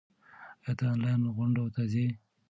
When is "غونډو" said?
1.35-1.65